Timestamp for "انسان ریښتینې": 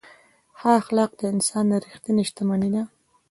1.33-2.23